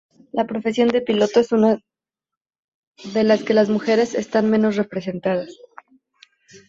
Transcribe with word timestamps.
La 0.31 0.47
profesión 0.47 0.87
de 0.87 1.03
piloto 1.03 1.39
es 1.41 1.51
una 1.51 1.77
de 3.13 3.23
las 3.23 3.43
que 3.43 3.53
las 3.53 3.69
mujeres 3.69 4.15
están 4.15 4.49
menos 4.49 4.75
representadas. 4.75 5.55